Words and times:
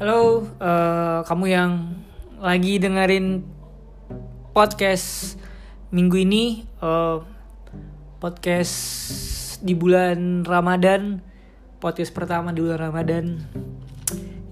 Halo, 0.00 0.48
uh, 0.64 1.20
kamu 1.28 1.44
yang 1.52 1.92
lagi 2.40 2.80
dengerin 2.80 3.44
podcast 4.56 5.36
minggu 5.92 6.24
ini, 6.24 6.64
uh, 6.80 7.20
podcast 8.16 8.80
di 9.60 9.76
bulan 9.76 10.48
Ramadan, 10.48 11.20
podcast 11.84 12.16
pertama 12.16 12.56
di 12.56 12.64
bulan 12.64 12.80
Ramadan 12.80 13.44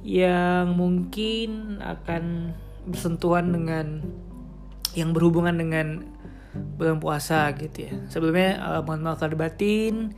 yang 0.05 0.77
mungkin 0.77 1.81
akan 1.81 2.53
bersentuhan 2.85 3.49
dengan 3.49 4.05
yang 4.93 5.17
berhubungan 5.17 5.57
dengan 5.57 6.05
bulan 6.77 7.01
puasa 7.01 7.57
gitu 7.57 7.89
ya. 7.89 7.97
Sebelumnya 8.13 8.61
uh, 8.61 8.81
mohon 8.85 9.01
maaf 9.01 9.25
lahir 9.25 9.41
batin 9.41 10.13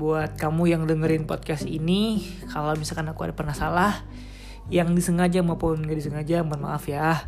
buat 0.00 0.40
kamu 0.40 0.64
yang 0.64 0.88
dengerin 0.88 1.28
podcast 1.28 1.68
ini 1.68 2.24
kalau 2.48 2.72
misalkan 2.72 3.12
aku 3.12 3.28
ada 3.28 3.36
pernah 3.36 3.52
salah 3.52 4.00
yang 4.70 4.94
disengaja 4.94 5.42
maupun 5.42 5.82
nggak 5.82 5.98
disengaja 5.98 6.46
mohon 6.46 6.62
maaf 6.68 6.86
ya 6.86 7.26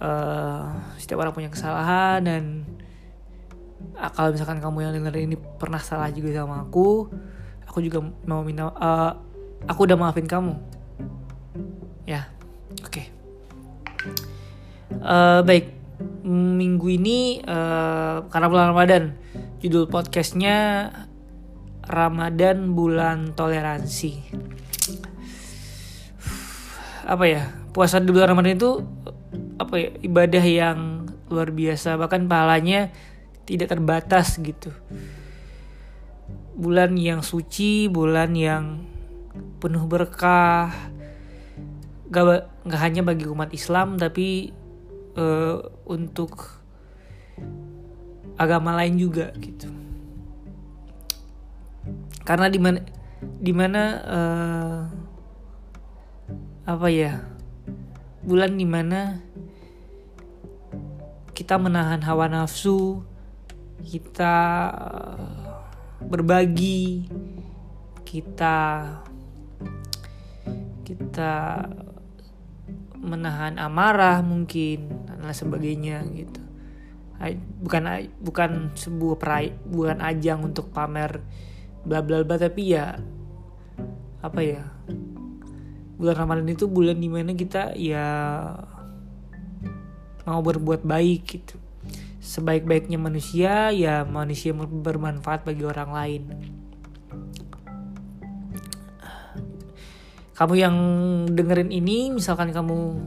uh, 0.00 0.72
setiap 0.96 1.20
orang 1.20 1.34
punya 1.36 1.50
kesalahan 1.52 2.24
dan 2.24 2.42
uh, 3.98 4.10
kalau 4.12 4.32
misalkan 4.32 4.62
kamu 4.62 4.88
yang 4.88 4.92
dengerin 4.96 5.34
ini 5.34 5.36
pernah 5.36 5.82
salah 5.82 6.08
juga 6.08 6.32
sama 6.32 6.64
aku 6.64 7.10
aku 7.68 7.78
juga 7.84 8.00
mau 8.24 8.40
minta 8.40 8.70
uh, 8.72 9.12
aku 9.68 9.84
udah 9.84 9.96
maafin 9.98 10.24
kamu 10.24 10.56
ya 12.08 12.24
oke 12.80 12.88
okay. 12.88 13.06
uh, 15.02 15.44
baik 15.44 15.76
minggu 16.24 16.88
ini 16.88 17.44
uh, 17.44 18.24
karena 18.32 18.46
bulan 18.48 18.66
Ramadan 18.72 19.04
judul 19.60 19.88
podcastnya 19.88 20.88
Ramadan 21.84 22.72
bulan 22.72 23.36
toleransi. 23.36 24.12
Apa 27.04 27.24
ya? 27.28 27.42
Puasa 27.70 28.00
di 28.00 28.10
bulan 28.10 28.32
Ramadan 28.34 28.56
itu 28.56 28.80
apa 29.60 29.74
ya? 29.76 29.88
Ibadah 30.00 30.44
yang 30.44 30.78
luar 31.28 31.52
biasa 31.52 32.00
bahkan 32.00 32.24
pahalanya 32.26 32.90
tidak 33.44 33.76
terbatas 33.76 34.40
gitu. 34.40 34.72
Bulan 36.54 36.96
yang 36.96 37.20
suci, 37.20 37.92
bulan 37.92 38.32
yang 38.32 38.80
penuh 39.60 39.84
berkah. 39.84 40.72
Gak, 42.08 42.46
gak 42.64 42.80
hanya 42.80 43.02
bagi 43.02 43.26
umat 43.26 43.50
Islam 43.50 43.98
tapi 43.98 44.54
uh, 45.18 45.58
untuk 45.88 46.62
agama 48.38 48.74
lain 48.74 48.98
juga 48.98 49.30
gitu 49.38 49.70
karena 52.24 52.48
di 52.48 52.58
mana 52.58 52.80
di 53.20 53.52
mana 53.52 53.82
uh, 54.02 54.80
apa 56.64 56.88
ya? 56.88 57.20
Bulan 58.24 58.56
di 58.56 58.64
mana 58.64 59.20
kita 61.36 61.60
menahan 61.60 62.00
hawa 62.06 62.30
nafsu 62.30 63.04
kita 63.84 64.36
uh, 64.72 65.60
berbagi 66.08 67.04
kita 68.08 68.88
kita 70.88 71.34
menahan 72.96 73.60
amarah 73.60 74.24
mungkin 74.24 75.04
dan 75.04 75.20
lain 75.20 75.36
sebagainya 75.36 76.00
gitu. 76.16 76.40
Bukan 77.60 77.82
bukan 78.24 78.72
sebuah 78.72 79.16
perai 79.20 79.52
bukan 79.68 80.00
ajang 80.00 80.40
untuk 80.48 80.72
pamer 80.72 81.20
bla 81.84 82.00
bla 82.00 82.24
bla 82.24 82.40
tapi 82.40 82.72
ya 82.72 82.96
apa 84.24 84.40
ya 84.40 84.64
bulan 85.94 86.16
Ramadan 86.26 86.48
itu 86.50 86.66
bulan 86.66 86.98
di 86.98 87.06
mana 87.06 87.30
kita 87.34 87.78
ya 87.78 88.06
mau 90.26 90.40
berbuat 90.40 90.82
baik 90.82 91.22
gitu. 91.28 91.56
Sebaik-baiknya 92.24 92.96
manusia 92.96 93.70
ya 93.70 94.02
manusia 94.02 94.56
bermanfaat 94.56 95.44
bagi 95.44 95.62
orang 95.62 95.90
lain. 95.92 96.22
Kamu 100.34 100.54
yang 100.58 100.76
dengerin 101.30 101.70
ini 101.70 102.10
misalkan 102.10 102.50
kamu 102.50 102.98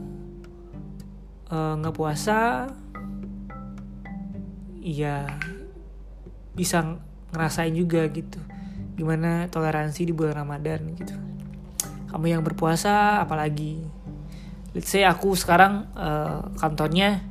eh, 1.52 1.72
nggak 1.76 1.92
uh, 1.92 1.98
puasa 1.98 2.72
ya 4.80 5.28
bisa 6.56 6.96
ngerasain 7.34 7.76
juga 7.76 8.08
gitu. 8.08 8.40
Gimana 8.96 9.52
toleransi 9.52 10.08
di 10.08 10.16
bulan 10.16 10.40
Ramadan 10.46 10.80
gitu 10.96 11.27
kamu 12.08 12.38
yang 12.38 12.42
berpuasa 12.44 13.20
apalagi. 13.22 13.84
Let's 14.76 14.92
say 14.92 15.04
aku 15.04 15.32
sekarang 15.32 15.88
uh, 15.96 16.52
kantornya 16.56 17.24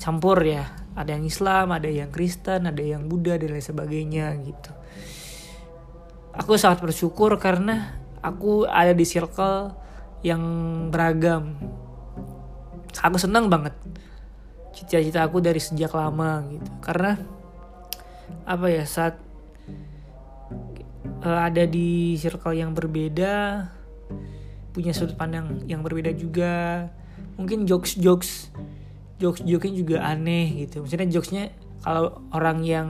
campur 0.00 0.40
ya. 0.44 0.68
Ada 0.98 1.14
yang 1.14 1.24
Islam 1.30 1.70
ada 1.70 1.86
yang 1.86 2.10
Kristen 2.10 2.66
ada 2.66 2.82
yang 2.82 3.06
Buddha 3.06 3.38
dan 3.38 3.54
lain 3.54 3.62
sebagainya 3.62 4.34
gitu. 4.42 4.72
Aku 6.34 6.58
sangat 6.58 6.82
bersyukur 6.82 7.38
karena 7.38 7.98
aku 8.22 8.66
ada 8.66 8.90
di 8.90 9.06
circle 9.06 9.74
yang 10.26 10.42
beragam. 10.90 11.54
Aku 12.98 13.14
senang 13.14 13.46
banget 13.46 13.78
cita-cita 14.74 15.26
aku 15.26 15.42
dari 15.42 15.58
sejak 15.58 15.90
lama 15.94 16.42
gitu. 16.50 16.70
Karena 16.82 17.18
apa 18.44 18.66
ya 18.68 18.84
saat 18.86 19.18
uh, 21.24 21.40
ada 21.42 21.64
di 21.66 22.14
circle 22.18 22.54
yang 22.54 22.74
berbeda 22.76 23.66
punya 24.72 24.92
sudut 24.92 25.16
pandang 25.16 25.64
yang 25.70 25.80
berbeda 25.80 26.14
juga. 26.14 26.86
Mungkin 27.38 27.66
jokes 27.66 27.98
jokes 27.98 28.50
jokes 29.18 29.42
jokesnya 29.42 29.76
juga 29.76 29.96
aneh 30.06 30.66
gitu. 30.66 30.84
Maksudnya 30.84 31.08
jokesnya 31.10 31.44
kalau 31.82 32.22
orang 32.34 32.62
yang 32.66 32.88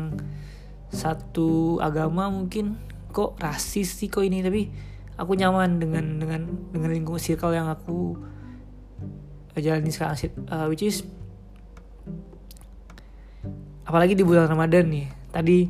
satu 0.88 1.76
agama 1.84 2.32
mungkin 2.32 2.80
kok 3.12 3.36
rasis 3.40 3.92
sih 4.00 4.08
kok 4.08 4.24
ini 4.24 4.40
tapi 4.40 4.68
aku 5.20 5.36
nyaman 5.36 5.80
dengan 5.80 6.04
dengan 6.16 6.42
dengan 6.72 6.90
lingkungan 6.92 7.20
circle 7.20 7.52
yang 7.52 7.68
aku 7.68 8.16
jalani 9.58 9.90
sekarang 9.90 10.16
uh, 10.48 10.70
which 10.70 10.86
is 10.86 11.02
apalagi 13.82 14.14
di 14.14 14.22
bulan 14.22 14.46
Ramadan 14.46 14.86
nih 14.86 15.06
tadi 15.34 15.66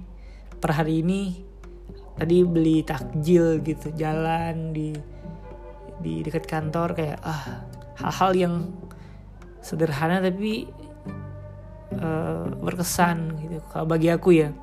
per 0.58 0.76
hari 0.76 1.00
ini 1.00 1.40
tadi 2.18 2.42
beli 2.44 2.82
takjil 2.84 3.62
gitu 3.62 3.94
jalan 3.94 4.74
di 4.74 4.92
di 5.98 6.22
dekat 6.22 6.46
kantor 6.46 6.94
kayak 6.94 7.18
ah 7.26 7.66
hal-hal 7.98 8.30
yang 8.34 8.54
sederhana 9.58 10.22
tapi 10.22 10.70
uh, 11.98 12.46
berkesan 12.62 13.36
gitu. 13.42 13.58
Kalau 13.70 13.86
bagi 13.86 14.08
aku 14.08 14.32
ya. 14.34 14.54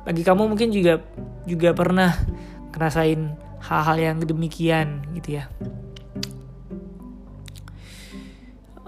Bagi 0.00 0.24
kamu 0.24 0.48
mungkin 0.48 0.72
juga 0.72 1.04
juga 1.44 1.76
pernah 1.76 2.16
ngerasain 2.72 3.36
hal-hal 3.60 3.96
yang 4.00 4.16
demikian 4.24 5.04
gitu 5.12 5.40
ya. 5.40 5.44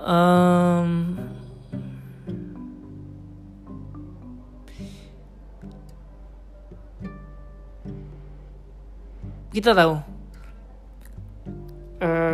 Um, 0.03 1.15
kita 9.55 9.77
tahu 9.77 10.12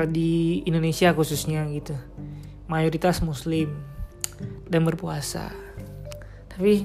di 0.04 0.62
Indonesia 0.68 1.10
khususnya 1.16 1.64
gitu. 1.72 1.96
Mayoritas 2.68 3.24
Muslim 3.24 3.72
dan 4.68 4.84
berpuasa. 4.84 5.50
Tapi 6.52 6.84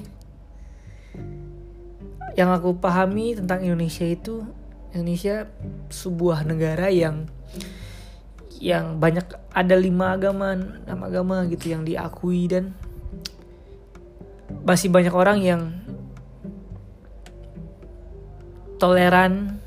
yang 2.34 2.50
aku 2.50 2.74
pahami 2.74 3.38
tentang 3.38 3.62
Indonesia 3.62 4.06
itu 4.08 4.42
Indonesia 4.90 5.46
sebuah 5.90 6.42
negara 6.46 6.90
yang 6.90 7.30
yang 8.62 8.96
banyak 8.98 9.26
ada 9.50 9.76
lima 9.76 10.14
agama 10.14 10.54
enam 10.54 11.00
agama 11.04 11.44
gitu 11.50 11.74
yang 11.74 11.82
diakui 11.82 12.46
dan 12.48 12.72
masih 14.64 14.88
banyak 14.88 15.12
orang 15.12 15.38
yang 15.42 15.62
toleran 18.80 19.60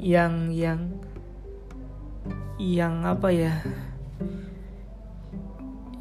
yang 0.00 0.50
yang 0.50 1.01
yang 2.60 3.04
apa 3.08 3.28
ya 3.32 3.64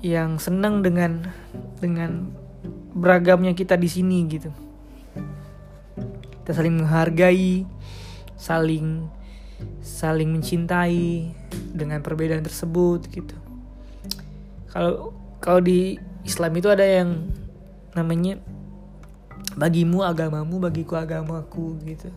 yang 0.01 0.41
senang 0.41 0.81
dengan 0.81 1.29
dengan 1.77 2.33
beragamnya 2.91 3.53
kita 3.53 3.77
di 3.77 3.87
sini 3.87 4.25
gitu. 4.27 4.49
Kita 6.41 6.57
saling 6.57 6.81
menghargai 6.81 7.63
saling 8.35 9.05
saling 9.79 10.29
mencintai 10.33 11.29
dengan 11.71 12.01
perbedaan 12.01 12.41
tersebut 12.41 13.05
gitu. 13.13 13.37
Kalau 14.73 15.13
kalau 15.37 15.61
di 15.61 16.01
Islam 16.25 16.53
itu 16.57 16.67
ada 16.69 16.85
yang 16.85 17.29
namanya 17.93 18.41
bagimu 19.57 20.01
agamamu 20.01 20.63
bagiku 20.63 20.95
agamaku 20.95 21.75
gitu 21.83 22.07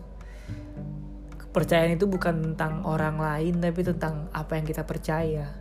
percayaan 1.55 1.95
itu 1.95 2.03
bukan 2.03 2.51
tentang 2.51 2.83
orang 2.83 3.15
lain 3.15 3.63
tapi 3.63 3.79
tentang 3.79 4.27
apa 4.35 4.59
yang 4.59 4.67
kita 4.67 4.83
percaya. 4.83 5.55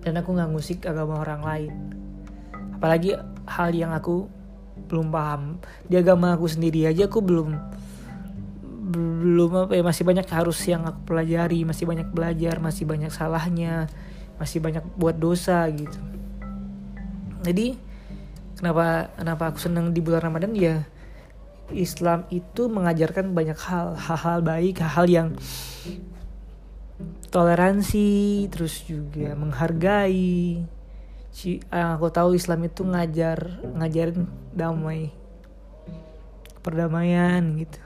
Dan 0.00 0.16
aku 0.16 0.32
nggak 0.32 0.48
ngusik 0.48 0.88
agama 0.88 1.20
orang 1.20 1.44
lain. 1.44 1.74
Apalagi 2.80 3.12
hal 3.44 3.76
yang 3.76 3.92
aku 3.92 4.24
belum 4.88 5.12
paham. 5.12 5.60
Di 5.84 6.00
agama 6.00 6.32
aku 6.32 6.48
sendiri 6.48 6.88
aja 6.88 7.04
aku 7.04 7.20
belum 7.20 7.52
belum 8.90 9.68
apa 9.68 9.78
ya 9.78 9.84
masih 9.86 10.02
banyak 10.02 10.26
harus 10.26 10.58
yang 10.66 10.82
aku 10.82 11.14
pelajari 11.14 11.62
masih 11.62 11.86
banyak 11.86 12.10
belajar 12.10 12.58
masih 12.58 12.90
banyak 12.90 13.12
salahnya 13.14 13.86
masih 14.40 14.58
banyak 14.58 14.82
buat 14.96 15.14
dosa 15.14 15.68
gitu. 15.70 16.00
Jadi 17.44 17.76
kenapa 18.56 19.12
kenapa 19.14 19.52
aku 19.52 19.60
senang 19.62 19.92
di 19.92 20.00
bulan 20.02 20.32
Ramadan? 20.32 20.56
Ya 20.56 20.88
Islam 21.72 22.26
itu 22.30 22.66
mengajarkan 22.66 23.32
banyak 23.32 23.58
hal 23.58 23.94
hal-hal 23.94 24.38
baik 24.42 24.82
hal-hal 24.82 25.06
yang 25.06 25.28
toleransi 27.30 28.46
terus 28.50 28.82
juga 28.84 29.32
menghargai. 29.38 30.66
Si 31.30 31.62
yang 31.70 31.94
aku 31.94 32.10
tahu 32.10 32.34
Islam 32.34 32.66
itu 32.66 32.82
ngajar 32.82 33.62
ngajarin 33.78 34.26
damai 34.50 35.14
perdamaian 36.60 37.42
gitu. 37.54 37.80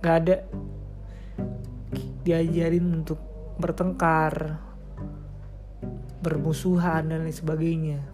Gak 0.00 0.16
ada 0.22 0.36
diajarin 2.22 3.04
untuk 3.04 3.18
bertengkar 3.58 4.62
bermusuhan 6.24 7.12
dan 7.12 7.28
lain 7.28 7.36
sebagainya 7.36 8.13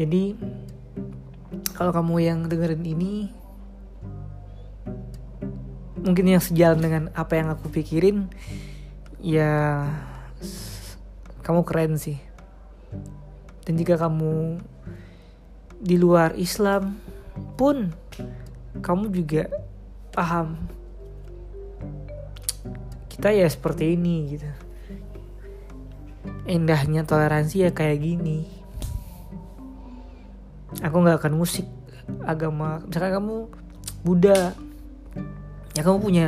jadi 0.00 0.32
kalau 1.76 1.92
kamu 1.92 2.14
yang 2.24 2.38
dengerin 2.48 2.88
ini 2.88 3.28
mungkin 6.00 6.24
yang 6.24 6.40
sejalan 6.40 6.80
dengan 6.80 7.04
apa 7.12 7.36
yang 7.36 7.52
aku 7.52 7.68
pikirin 7.68 8.32
ya 9.20 9.84
kamu 11.44 11.68
keren 11.68 12.00
sih. 12.00 12.16
Dan 13.68 13.76
jika 13.76 14.00
kamu 14.00 14.56
di 15.84 16.00
luar 16.00 16.32
Islam 16.40 16.96
pun 17.60 17.92
kamu 18.80 19.12
juga 19.12 19.52
paham 20.16 20.56
kita 23.12 23.36
ya 23.36 23.44
seperti 23.44 24.00
ini 24.00 24.16
gitu. 24.32 24.48
Indahnya 26.48 27.04
toleransi 27.04 27.68
ya 27.68 27.70
kayak 27.76 28.00
gini 28.00 28.59
aku 30.78 30.96
nggak 31.02 31.18
akan 31.18 31.34
musik 31.34 31.66
agama. 32.22 32.82
Misalkan 32.86 33.12
kamu 33.18 33.36
Buddha 34.06 34.54
ya 35.74 35.82
kamu 35.82 35.98
punya 36.02 36.26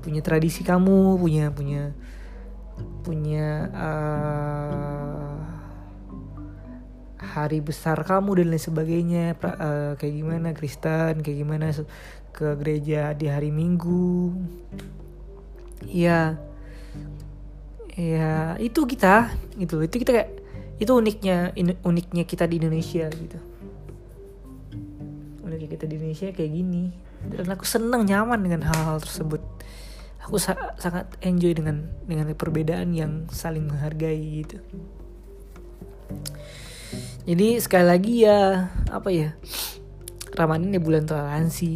punya 0.00 0.20
tradisi 0.24 0.64
kamu 0.64 1.20
punya 1.20 1.52
punya 1.52 1.92
punya 3.04 3.68
uh, 3.74 5.36
hari 7.18 7.60
besar 7.60 8.00
kamu 8.06 8.40
dan 8.40 8.46
lain 8.54 8.62
sebagainya 8.62 9.24
uh, 9.36 9.92
kayak 9.98 10.14
gimana 10.14 10.48
Kristen 10.56 11.20
kayak 11.20 11.38
gimana 11.44 11.74
ke 12.32 12.54
gereja 12.56 13.12
di 13.16 13.26
hari 13.26 13.50
Minggu. 13.50 14.36
Ya 15.88 16.38
ya 17.98 18.54
itu 18.62 18.84
kita 18.86 19.32
gitu. 19.58 19.82
Itu 19.82 19.96
kita 19.98 20.10
kayak 20.14 20.30
itu 20.78 20.92
uniknya 20.94 21.50
uniknya 21.82 22.22
kita 22.22 22.46
di 22.46 22.62
Indonesia 22.62 23.10
gitu 23.10 23.57
kita 25.66 25.88
di 25.88 25.98
Indonesia 25.98 26.30
kayak 26.30 26.52
gini. 26.52 26.92
Dan 27.26 27.48
aku 27.50 27.64
senang 27.66 28.06
nyaman 28.06 28.38
dengan 28.38 28.62
hal-hal 28.68 29.02
tersebut. 29.02 29.42
Aku 30.22 30.36
sa 30.36 30.76
sangat 30.76 31.08
enjoy 31.24 31.56
dengan 31.56 31.88
dengan 32.04 32.30
perbedaan 32.36 32.92
yang 32.94 33.26
saling 33.32 33.66
menghargai 33.66 34.44
gitu. 34.44 34.60
Jadi 37.24 37.60
sekali 37.60 37.86
lagi 37.88 38.14
ya 38.24 38.70
apa 38.88 39.08
ya 39.12 39.34
Ramadan 40.36 40.76
ya 40.76 40.80
bulan 40.80 41.08
toleransi. 41.08 41.72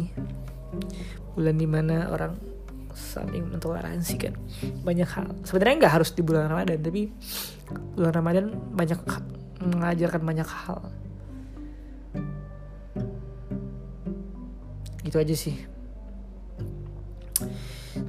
Bulan 1.33 1.55
di 1.57 1.67
mana 1.67 2.13
orang 2.13 2.37
saling 2.93 3.49
mentoleransi 3.51 4.15
kan. 4.21 4.33
Banyak 4.85 5.09
hal 5.09 5.27
sebenarnya 5.43 5.75
nggak 5.83 5.93
harus 5.99 6.13
di 6.13 6.21
bulan 6.21 6.47
Ramadan 6.47 6.77
tapi 6.77 7.09
bulan 7.97 8.13
Ramadan 8.13 8.45
banyak 8.73 8.99
mengajarkan 9.63 10.21
banyak 10.21 10.45
hal 10.47 10.93
itu 15.13 15.21
aja 15.21 15.35
sih. 15.37 15.55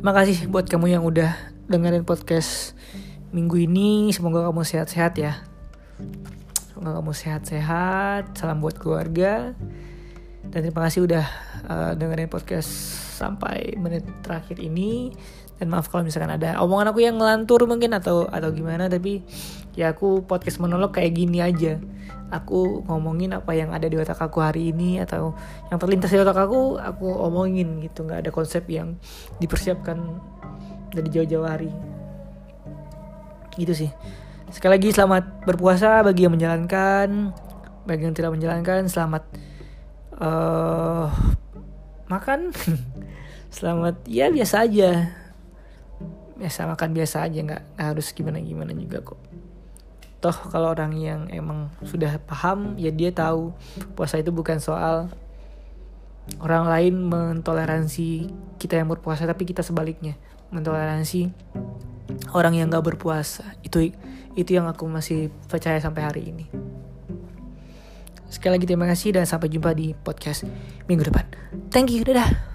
Makasih 0.01 0.49
buat 0.49 0.65
kamu 0.65 0.97
yang 0.97 1.05
udah 1.05 1.37
dengerin 1.69 2.09
podcast 2.09 2.73
minggu 3.29 3.69
ini. 3.69 4.09
Semoga 4.09 4.49
kamu 4.49 4.65
sehat-sehat 4.65 5.13
ya. 5.21 5.45
Semoga 6.73 7.05
kamu 7.05 7.13
sehat-sehat. 7.13 8.33
Salam 8.41 8.65
buat 8.65 8.81
keluarga. 8.81 9.53
Dan 10.49 10.65
terima 10.65 10.89
kasih 10.89 11.05
udah 11.05 11.29
uh, 11.69 11.93
dengerin 11.93 12.33
podcast 12.33 12.73
sampai 13.21 13.77
menit 13.77 14.09
terakhir 14.25 14.57
ini. 14.57 15.13
Dan 15.61 15.69
maaf 15.69 15.93
kalau 15.93 16.09
misalkan 16.09 16.33
ada 16.33 16.57
omongan 16.65 16.89
aku 16.97 17.05
yang 17.05 17.21
ngelantur 17.21 17.69
mungkin 17.69 17.93
atau 17.93 18.25
atau 18.33 18.49
gimana. 18.49 18.89
Tapi 18.89 19.21
ya 19.77 19.93
aku 19.93 20.25
podcast 20.25 20.57
monolog 20.57 20.97
kayak 20.97 21.13
gini 21.13 21.45
aja 21.45 21.77
aku 22.35 22.83
ngomongin 22.91 23.39
apa 23.39 23.55
yang 23.55 23.71
ada 23.71 23.87
di 23.87 23.95
otak 23.95 24.19
aku 24.19 24.43
hari 24.43 24.75
ini 24.75 24.99
atau 24.99 25.39
yang 25.71 25.79
terlintas 25.79 26.11
di 26.11 26.19
otak 26.19 26.35
aku 26.35 26.83
aku 26.83 27.07
omongin 27.07 27.79
gitu. 27.79 28.03
Nggak 28.03 28.27
ada 28.27 28.31
konsep 28.35 28.67
yang 28.67 28.99
dipersiapkan 29.39 30.03
dari 30.91 31.09
jauh-jauh 31.15 31.47
hari. 31.47 31.71
Gitu 33.55 33.87
sih. 33.87 33.91
Sekali 34.51 34.79
lagi 34.79 34.91
selamat 34.91 35.47
berpuasa 35.47 36.03
bagi 36.03 36.27
yang 36.27 36.35
menjalankan 36.35 37.31
bagi 37.87 38.03
yang 38.03 38.15
tidak 38.19 38.35
menjalankan. 38.35 38.91
Selamat 38.91 39.23
uh, 40.19 41.07
makan. 42.11 42.51
Selamat 43.55 44.03
ya 44.11 44.35
biasa 44.35 44.67
aja. 44.67 45.15
Biasa 46.35 46.67
makan 46.67 46.91
biasa 46.91 47.31
aja 47.31 47.39
nggak 47.47 47.63
harus 47.79 48.11
gimana 48.11 48.43
gimana 48.43 48.75
juga 48.75 48.99
kok 49.07 49.45
toh 50.25 50.33
kalau 50.49 50.73
orang 50.73 50.97
yang 50.97 51.29
emang 51.29 51.69
sudah 51.85 52.17
paham 52.25 52.81
ya 52.81 52.89
dia 52.89 53.13
tahu 53.13 53.53
puasa 53.93 54.17
itu 54.17 54.33
bukan 54.33 54.57
soal 54.57 55.13
orang 56.41 56.65
lain 56.65 56.95
mentoleransi 57.05 58.33
kita 58.57 58.81
yang 58.81 58.89
berpuasa 58.89 59.29
tapi 59.29 59.45
kita 59.45 59.61
sebaliknya 59.61 60.17
mentoleransi 60.49 61.29
orang 62.33 62.57
yang 62.57 62.73
gak 62.73 62.89
berpuasa 62.89 63.53
itu 63.61 63.93
itu 64.33 64.51
yang 64.57 64.65
aku 64.65 64.89
masih 64.89 65.29
percaya 65.45 65.77
sampai 65.77 66.03
hari 66.09 66.23
ini 66.33 66.49
Sekali 68.35 68.59
lagi 68.59 68.67
terima 68.67 68.91
kasih 68.91 69.15
dan 69.15 69.31
sampai 69.31 69.47
jumpa 69.47 69.71
di 69.79 69.95
podcast 69.95 70.43
minggu 70.91 71.07
depan. 71.07 71.23
Thank 71.71 71.95
you, 71.95 72.03
dadah. 72.03 72.54